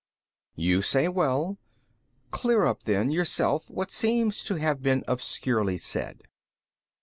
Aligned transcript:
B. 0.55 0.63
You 0.63 0.81
say 0.81 1.07
well: 1.07 1.59
clear 2.31 2.65
up 2.65 2.85
then 2.85 3.11
yourself 3.11 3.69
what 3.69 3.91
seems 3.91 4.41
to 4.45 4.55
have 4.55 4.81
been 4.81 5.03
obscurely 5.07 5.77
said. 5.77 6.23